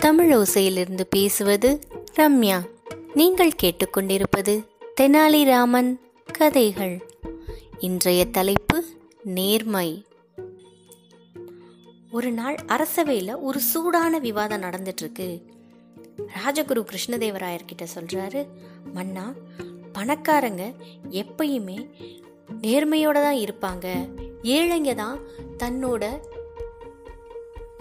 தமிழ் 0.00 0.34
ஓசையிலிருந்து 0.34 1.00
பேசுவது 1.10 1.78
ரம்யா. 2.16 2.58
நீங்கள் 3.14 3.52
கேட்டுக்கொண்டிருப்பது 3.62 4.64
தெனாலிராமன் 5.00 6.00
கதைகள். 6.38 7.02
இன்றைய 7.78 8.24
தலைப்பு 8.24 8.84
நேர்மை. 9.22 10.04
ஒரு 12.10 12.32
நாள் 12.32 12.56
அரசவையில் 12.66 13.40
ஒரு 13.40 13.60
சூடான 13.60 14.18
விவாதம் 14.18 14.62
நடந்துட்டு 14.62 15.00
இருக்கு 15.00 15.42
ராஜகுரு 16.46 16.84
கிருஷ்ணதேவராயர்கிட்ட 16.84 17.86
சொல்றாரு 17.94 18.46
மன்னா 18.92 19.34
பணக்காரங்க 19.92 20.74
எப்பயுமே 21.10 21.90
நேர்மையோட 22.62 23.12
தான் 23.12 23.36
இருப்பாங்க. 23.36 24.08
ஏழைங்க 24.42 24.94
தான் 24.94 25.18
தன்னோட 25.58 26.18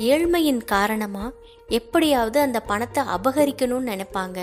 ஏழ்மையின் 0.07 0.63
காரணமாக 0.63 1.35
எப்படியாவது 1.67 2.39
அந்த 2.39 2.59
பணத்தை 2.59 3.03
அபகரிக்கணும்னு 3.03 3.89
நினைப்பாங்க. 3.93 4.39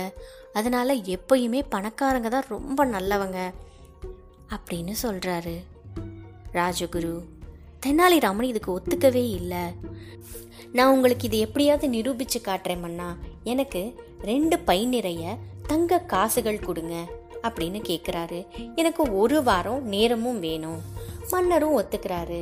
அதனால் 0.52 1.01
எப்பயுமே 1.15 1.60
பணக்காரங்க 1.70 2.29
தான் 2.29 2.48
ரொம்ப 2.48 2.87
நல்லவங்க 2.87 3.38
அப்படின்னு 4.48 4.95
சொல்கிறாரு 5.02 5.55
ராஜகுரு. 6.52 7.15
தெனாலிராமன் 7.87 8.51
இதுக்கு 8.52 8.70
ஒத்துக்கவே 8.79 9.24
இல்லை. 9.30 9.65
நான் 10.73 10.92
உங்களுக்கு 10.92 11.27
இது 11.27 11.38
எப்படியாவது 11.38 11.88
நிரூபித்து 11.88 12.41
காட்டுறேன் 12.45 12.80
மன்னா. 12.80 13.16
எனக்கு 13.45 13.82
ரெண்டு 14.23 14.59
பை 14.59 14.87
நிறைய 14.87 15.37
தங்க 15.66 15.98
காசுகள் 15.98 16.65
கொடுங்க 16.68 16.95
அப்படின்னு 17.43 17.80
கேட்குறாரு 17.88 18.41
எனக்கு 18.74 19.18
ஒரு 19.18 19.43
வாரம் 19.43 19.87
நேரமும் 19.87 20.41
வேணும். 20.41 20.80
மன்னரும் 21.30 21.82
ஒத்துக்கிறாரு. 21.82 22.41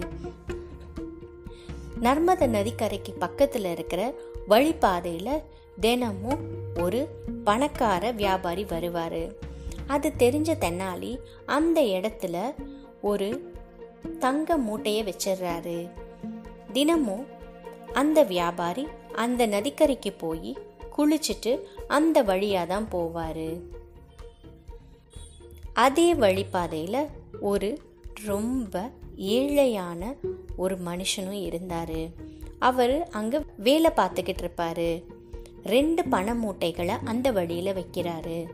நர்மதா 2.00 2.46
நதிக்கரைக்கு 2.46 3.18
பக்கத்தில் 3.18 3.64
இருக்கிற 3.64 4.14
வழிபாதையில் 4.48 5.42
தினமும் 5.80 6.50
ஒரு 6.80 7.08
பணக்கார 7.44 8.10
வியாபாரி 8.10 8.64
வருவார். 8.64 9.52
அது 9.86 10.12
தெரிஞ்ச 10.18 10.56
தென்னாலி 10.60 11.18
அந்த 11.46 11.80
இடத்துல 11.80 12.54
ஒரு 13.00 13.52
தங்க 14.18 14.56
மூட்டையை 14.56 15.04
வச்சிடுறாரு. 15.04 15.90
தினமும் 16.72 17.26
அந்த 17.92 18.22
வியாபாரி 18.22 18.88
அந்த 19.12 19.46
நதிக்கரைக்கு 19.46 20.14
போய் 20.18 20.56
குளிச்சுட்டு 20.96 21.62
அந்த 21.88 22.22
வழியாக 22.22 22.66
தான் 22.66 22.88
போவார். 22.92 23.60
அதே 25.72 26.14
வழிபாதையில் 26.14 27.08
ஒரு 27.40 27.78
ரொம்ப 28.24 28.90
ஏழையான 29.16 30.14
ஒரு 30.56 30.76
மனுஷனும் 30.76 31.42
இருந்தார். 31.42 31.98
அவர் 32.58 33.08
அங்கே 33.08 33.40
வேலை 33.56 33.90
பார்த்துக்கிட்டு 33.96 34.36
இருப்பாரு. 34.40 35.02
ரெண்டு 35.64 36.04
பண 36.04 36.34
மூட்டைகளை 36.34 36.94
அந்த 37.04 37.30
வழியில் 37.30 37.74
வைக்கிறாரு. 37.74 38.46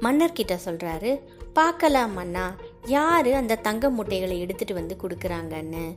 மன்னர்கிட்ட 0.00 0.58
சொல்கிறாரு 0.64 1.20
பார்க்கலாம் 1.52 2.12
மன்னா 2.12 2.56
யார் 2.86 3.32
அந்த 3.32 3.54
தங்க 3.54 3.90
மூட்டைகளை 3.90 4.46
எடுத்துகிட்டு 4.46 4.72
வந்து 4.72 4.96
கொடுக்குறாங்கன்னு? 5.02 5.96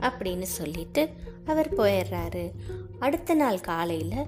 அப்படின்னு 0.00 0.42
சொல்லிட்டு 0.42 1.08
அவர் 1.46 1.74
போயிடுறாரு. 1.74 2.50
அடுத்த 2.98 3.34
நாள் 3.34 3.60
காலையில் 3.60 4.26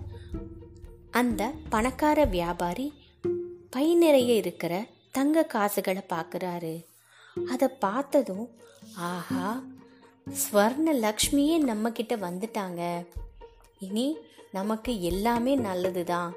அந்த 1.10 1.52
பணக்கார 1.68 2.24
வியாபாரி 2.24 2.92
பை 3.70 3.94
நிறைய 3.94 4.34
இருக்கிற 4.34 4.86
தங்க 5.12 5.42
காசுகளை 5.42 6.02
பார்க்குறாரு. 6.08 6.84
அதை 7.48 7.68
பார்த்ததும் 7.68 8.48
ஆஹா 8.96 9.62
ஸ்வர்ண 10.26 10.92
லக்ஷ்மியே 11.04 11.56
நம்ம 11.58 11.90
கிட்ட 11.90 12.16
வந்துட்டாங்க. 12.16 13.06
இனி 13.78 14.16
நமக்கு 14.52 15.02
எல்லாமே 15.02 15.54
நல்லது 15.54 16.04
தான் 16.04 16.32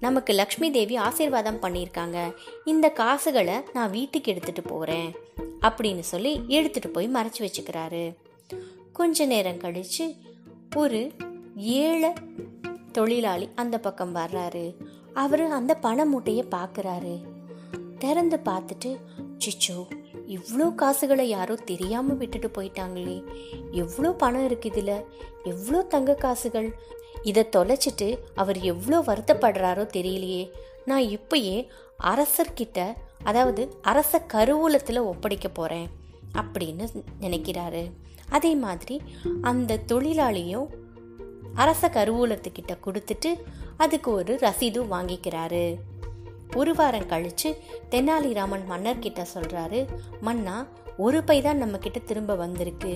நமக்கு 0.00 0.32
லக்ஷ்மி 0.32 0.70
தேவி 0.70 0.96
ஆசீர்வாதம் 0.96 1.60
பண்ணியிருக்காங்க. 1.60 2.34
இந்த 2.64 2.88
காசுகளை 2.88 3.56
நான் 3.72 3.90
வீட்டுக்கு 3.90 4.30
எடுத்துட்டு 4.32 4.62
போகிறேன் 4.62 5.10
அப்படின்னு 5.60 6.04
சொல்லி 6.12 6.44
எடுத்துட்டு 6.46 6.90
போய் 6.90 7.08
மறைச்சு 7.08 7.40
வச்சுக்கிறாரு. 7.40 8.16
கொஞ்ச 8.92 9.26
நேரம் 9.26 9.60
கழிச்சு 9.60 10.06
ஒரு 10.76 11.12
ஏழை 11.56 12.12
தொழிலாளி 12.92 13.48
அந்த 13.54 13.78
பக்கம் 13.78 14.14
வர்றாரு. 14.14 14.76
அவர் 15.14 15.44
அந்த 15.50 15.74
பண 15.74 16.04
மூட்டையை 16.04 16.44
பார்க்குறாரு 16.50 17.14
திறந்து 17.98 18.40
பார்த்துட்டு 18.44 18.90
சிச்சோ 19.38 19.78
இவ்வளோ 20.28 20.74
காசுகளை 20.74 21.28
யாரோ 21.28 21.54
தெரியாமல் 21.54 22.16
விட்டுட்டு 22.16 22.48
போயிட்டாங்களே. 22.48 23.24
எவ்வளோ 23.70 24.12
பணம் 24.12 24.44
இருக்கு 24.44 24.70
இதில் 24.70 25.04
எவ்வளோ 25.44 25.82
தங்க 25.82 26.14
காசுகள்? 26.14 26.78
இதை 27.22 27.46
தொலைச்சிட்டு 27.56 28.18
அவர் 28.34 28.60
எவ்வளோ 28.60 28.98
வருத்தப்படுறாரோ 29.00 29.84
தெரியலையே. 29.96 30.50
நான் 30.84 31.02
இப்பயே 31.02 31.68
அரசர்கிட்ட 32.04 32.94
அதாவது 33.22 33.78
அரச 33.82 34.24
கருவூலத்தில் 34.32 34.98
ஒப்படைக்க 34.98 35.48
போகிறேன் 35.48 35.88
அப்படின்னு 36.32 37.04
நினைக்கிறாரு. 37.20 37.90
அதே 38.28 38.54
மாதிரி 38.54 39.02
அந்த 39.42 39.78
தொழிலாளியும் 39.88 40.66
அரச 41.54 41.88
கருவூலத்துக்கிட்ட 41.88 42.76
கொடுத்துட்டு 42.86 43.40
அதுக்கு 43.76 44.10
ஒரு 44.10 44.34
ரசீதும் 44.34 44.92
வாங்கிக்கிறாரு. 44.92 45.74
ஒரு 46.54 46.74
வாரம் 46.74 47.08
கழிச்சு 47.08 47.50
தெனாலிராமன் 47.90 48.64
மன்னர்கிட்ட 48.70 49.26
சொல்றாரு 49.34 49.80
மன்னா 50.20 50.56
ஒரு 50.96 51.24
பை 51.24 51.42
தான் 51.42 51.56
நம்ம 51.56 51.78
கிட்ட 51.78 51.98
திரும்ப 51.98 52.34
வந்திருக்கு. 52.34 52.92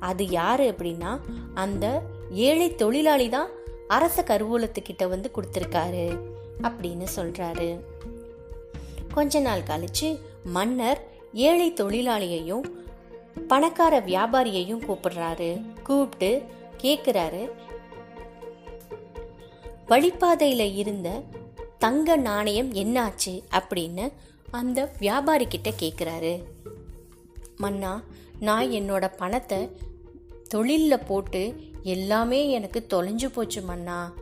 அது 0.00 0.28
யாரு 0.28 0.64
அப்படின்னா 0.70 1.20
அந்த 1.54 2.02
ஏழை 2.30 2.74
தொழிலாளி 2.74 3.28
தான் 3.28 3.50
அரச 3.88 4.22
கருவூலத்துக்கிட்ட 4.22 5.08
வந்து 5.08 5.30
கொடுத்துருக்காரு 5.34 6.06
அப்படின்னு 6.62 7.06
சொல்றாரு. 7.16 7.68
கொஞ்ச 9.14 9.40
நாள் 9.40 9.68
கழிச்சு 9.70 10.08
மன்னர் 10.44 11.00
ஏழை 11.32 11.72
தொழிலாளியையும் 11.72 12.64
பணக்கார 13.48 14.00
வியாபாரியையும் 14.00 14.84
கூப்பிடுறாரு. 14.88 15.50
கூப்பிட்டு 15.82 16.42
கேட்குறாரு 16.82 17.42
வழிபாதையில 19.88 20.62
இருந்த 20.76 21.22
தங்க 21.78 22.16
நாணயம் 22.16 22.72
என்னாச்சு 22.72 23.42
அப்படின்னு 23.50 24.12
அந்த 24.50 24.92
வியாபாரி 24.98 25.46
கிட்ட 25.46 25.72
கேட்குறாரு 25.78 26.44
மன்னா 27.56 28.02
நான் 28.40 28.70
என்னோட 28.70 29.16
பணத்தை 29.16 29.70
தொழிலில் 30.48 30.98
போட்டு 30.98 31.54
எல்லாமே 31.82 32.48
எனக்கு 32.48 32.86
தொலைஞ்சு 32.90 33.26
போச்சு 33.26 33.62
மன்னா. 33.62 34.12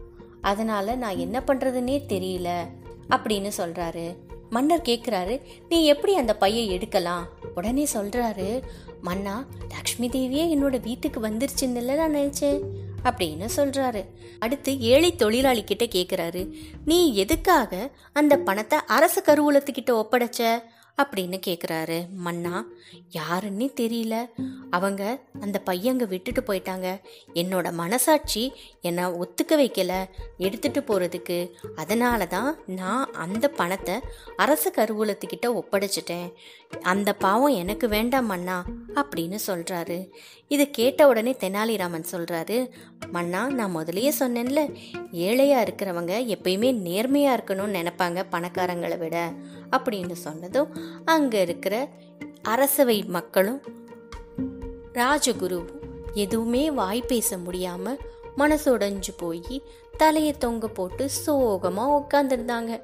அதனால் 0.40 0.98
நான் 0.98 1.18
என்ன 1.18 1.42
பண்ணுறதுன்னே 1.46 1.96
தெரியல 2.08 2.68
அப்படின்னு 3.10 3.50
சொல்கிறாரு 3.56 4.16
மன்னர் 4.50 4.82
கேட்குறாரு 4.82 5.40
நீ 5.68 5.84
எப்படி 5.84 6.14
அந்த 6.14 6.36
பையை 6.36 6.68
எடுக்கலாம்? 6.68 7.28
உடனே 7.54 7.86
சொல்கிறாரு 7.92 8.62
மன்னா 9.02 9.44
லக்ஷ்மி 9.68 10.08
தேவியே 10.08 10.56
என்னோட 10.56 10.80
வீட்டுக்கு 10.80 11.20
வந்துருச்சுன்னு 11.20 11.96
நான் 11.96 12.14
நினச்சேன். 12.14 12.60
அப்படின்னு 13.04 13.48
சொல்றாரு. 13.56 14.04
அடுத்து 14.38 14.80
ஏழை 14.80 15.16
தொழிலாளி 15.16 15.64
கிட்ட 15.64 15.84
கேக்குறாரு. 15.84 16.52
நீ 16.84 17.14
எதுக்காக 17.14 17.90
அந்த 18.12 18.36
பணத்தை 18.36 18.78
அரச 18.86 19.22
கருவூலத்துக்கிட்ட 19.26 19.90
ஒப்படைச்ச? 19.90 20.62
அப்படின்னு 21.02 21.38
கேட்குறாரு 21.46 21.96
மன்னா 22.26 22.64
யாருன்னே 23.12 23.66
தெரியல. 23.80 24.16
அவங்க 24.70 25.02
அந்த 25.40 25.62
பையங்க 25.66 26.04
விட்டுட்டு 26.08 26.40
போயிட்டாங்க. 26.40 27.00
என்னோட 27.34 27.72
மனசாட்சி 27.72 28.52
என்னை 28.80 29.04
ஒத்துக்க 29.04 29.52
வைக்கல. 29.52 29.92
எடுத்துட்டு 30.38 30.80
போகிறதுக்கு 30.80 31.50
அதனால 31.76 32.26
தான் 32.26 32.58
நான் 32.66 33.12
அந்த 33.12 33.48
பணத்தை 33.48 33.96
அரசு 34.36 34.70
கருவூலத்துக்கிட்ட 34.76 35.46
ஒப்படைச்சிட்டேன். 35.60 36.32
அந்த 36.82 37.12
பாவம் 37.14 37.54
எனக்கு 37.54 37.88
வேண்டாம் 37.88 38.26
மன்னா 38.26 38.64
அப்படின்னு 38.94 39.38
சொல்கிறாரு 39.46 39.98
இதை 40.48 40.70
கேட்ட 40.70 41.06
உடனே 41.08 41.32
தெனாலிராமன் 41.32 42.10
சொல்கிறாரு 42.12 42.70
மன்னா 43.10 43.48
நான் 43.48 43.76
முதலையே 43.76 44.10
சொன்னேன்ல 44.18 44.62
ஏழையாக 45.10 45.64
இருக்கிறவங்க 45.64 46.14
எப்பயுமே 46.34 46.70
நேர்மையாக 46.74 47.38
இருக்கணும்னு 47.38 47.78
நினைப்பாங்க 47.80 48.22
பணக்காரங்களை 48.30 48.98
விட. 48.98 49.32
அப்படின்னு 49.76 50.12
சொன்னதும் 50.12 50.76
அங்க 51.04 51.40
இருக்கிற 51.40 51.88
அரசவை 52.42 53.02
மக்களும் 53.02 53.62
ராஜகுருவும் 54.92 55.70
எதுவுமே 56.14 56.70
வாய் 56.70 57.04
பேச 57.06 57.36
முடியாம 57.36 57.96
மனசுடைஞ்சு 58.36 59.12
போய் 59.16 59.62
தலையை 59.96 60.32
தொங்க 60.32 60.68
போட்டு 60.68 61.08
சோகமா 61.26 62.02
உட்காந்துருந்தாங்க 62.02 62.80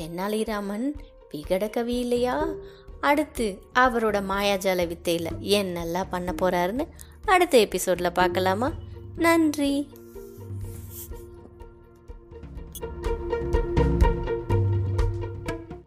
தென்னாலிராமன் 0.00 0.94
விகட 1.32 1.70
கவி 1.70 1.98
இல்லையா? 1.98 2.48
அடுத்து 3.00 3.62
அவரோட 3.78 4.22
மாயாஜால 4.28 4.94
வித்தையில 4.94 5.26
என்னெல்லாம் 5.40 6.06
பண்ண 6.10 6.34
போறாருன்னு 6.42 6.86
அடுத்த 7.24 7.58
எபிசோட்ல 7.58 8.10
பார்க்கலாமா? 8.12 8.72
நன்றி. 9.16 9.88